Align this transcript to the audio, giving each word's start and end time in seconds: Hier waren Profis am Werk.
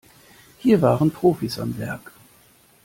Hier 0.57 0.81
waren 0.81 1.11
Profis 1.11 1.59
am 1.59 1.77
Werk. 1.77 2.11